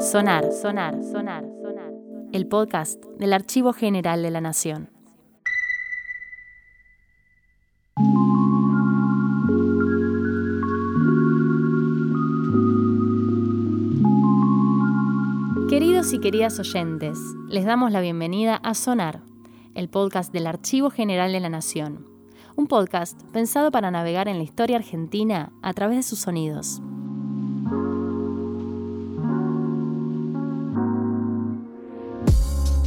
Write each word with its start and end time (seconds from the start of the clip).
Sonar, 0.00 0.52
sonar, 0.52 1.02
sonar, 1.02 1.44
sonar. 1.62 1.92
El 2.32 2.46
podcast 2.46 3.02
del 3.18 3.32
Archivo 3.32 3.72
General 3.72 4.22
de 4.22 4.30
la 4.30 4.40
Nación. 4.40 4.90
Queridos 15.68 16.12
y 16.12 16.20
queridas 16.20 16.60
oyentes, 16.60 17.18
les 17.48 17.64
damos 17.64 17.90
la 17.90 18.00
bienvenida 18.00 18.56
a 18.56 18.74
Sonar, 18.74 19.22
el 19.74 19.88
podcast 19.88 20.32
del 20.32 20.46
Archivo 20.46 20.90
General 20.90 21.32
de 21.32 21.40
la 21.40 21.48
Nación. 21.48 22.13
Un 22.56 22.68
podcast 22.68 23.20
pensado 23.32 23.72
para 23.72 23.90
navegar 23.90 24.28
en 24.28 24.38
la 24.38 24.44
historia 24.44 24.76
argentina 24.76 25.52
a 25.60 25.72
través 25.72 25.96
de 25.96 26.02
sus 26.04 26.20
sonidos. 26.20 26.80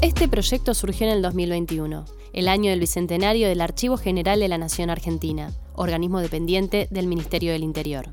Este 0.02 0.30
proyecto 0.30 0.74
surgió 0.74 1.06
en 1.08 1.14
el 1.14 1.22
2021, 1.22 2.06
el 2.32 2.48
año 2.48 2.70
del 2.70 2.80
bicentenario 2.80 3.50
del 3.50 3.60
Archivo 3.60 3.98
General 3.98 4.40
de 4.40 4.48
la 4.48 4.58
Nación 4.58 4.90
Argentina, 4.90 5.52
organismo 5.76 6.22
dependiente 6.22 6.88
del 6.90 7.08
Ministerio 7.08 7.52
del 7.52 7.64
Interior. 7.64 8.06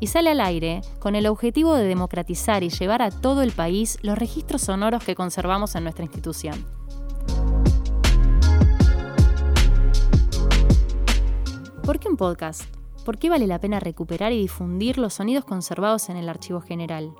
Y 0.00 0.08
sale 0.08 0.30
al 0.30 0.40
aire 0.40 0.82
con 0.98 1.14
el 1.14 1.26
objetivo 1.26 1.74
de 1.74 1.84
democratizar 1.84 2.62
y 2.62 2.68
llevar 2.68 3.00
a 3.00 3.10
todo 3.10 3.40
el 3.40 3.52
país 3.52 3.96
los 4.02 4.18
registros 4.18 4.60
sonoros 4.60 5.02
que 5.02 5.14
conservamos 5.14 5.76
en 5.76 5.84
nuestra 5.84 6.04
institución. 6.04 6.83
¿Por 11.84 11.98
qué 11.98 12.08
un 12.08 12.16
podcast? 12.16 12.62
¿Por 13.04 13.18
qué 13.18 13.28
vale 13.28 13.46
la 13.46 13.60
pena 13.60 13.78
recuperar 13.78 14.32
y 14.32 14.40
difundir 14.40 14.96
los 14.96 15.12
sonidos 15.12 15.44
conservados 15.44 16.08
en 16.08 16.16
el 16.16 16.30
Archivo 16.30 16.62
General? 16.62 17.14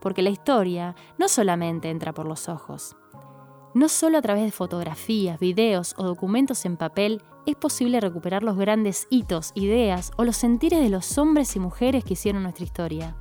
Porque 0.00 0.22
la 0.22 0.30
historia 0.30 0.96
no 1.18 1.28
solamente 1.28 1.88
entra 1.88 2.12
por 2.12 2.26
los 2.26 2.48
ojos, 2.48 2.96
no 3.74 3.88
solo 3.88 4.18
a 4.18 4.22
través 4.22 4.42
de 4.42 4.50
fotografías, 4.50 5.38
videos 5.38 5.94
o 5.98 6.02
documentos 6.02 6.64
en 6.64 6.76
papel 6.76 7.22
es 7.46 7.54
posible 7.54 8.00
recuperar 8.00 8.42
los 8.42 8.56
grandes 8.56 9.06
hitos, 9.08 9.52
ideas 9.54 10.10
o 10.16 10.24
los 10.24 10.36
sentires 10.36 10.80
de 10.80 10.90
los 10.90 11.16
hombres 11.16 11.54
y 11.54 11.60
mujeres 11.60 12.04
que 12.04 12.14
hicieron 12.14 12.42
nuestra 12.42 12.64
historia. 12.64 13.16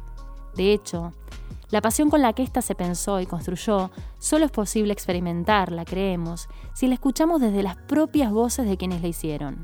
De 0.55 0.73
hecho, 0.73 1.13
la 1.69 1.81
pasión 1.81 2.09
con 2.09 2.23
la 2.23 2.33
que 2.33 2.41
ésta 2.41 2.63
se 2.63 2.73
pensó 2.73 3.21
y 3.21 3.27
construyó 3.27 3.91
solo 4.17 4.45
es 4.45 4.51
posible 4.51 4.93
experimentarla, 4.93 5.85
creemos, 5.85 6.49
si 6.73 6.87
la 6.87 6.95
escuchamos 6.95 7.39
desde 7.39 7.61
las 7.61 7.75
propias 7.75 8.31
voces 8.31 8.65
de 8.65 8.77
quienes 8.77 9.03
la 9.03 9.09
hicieron. 9.09 9.63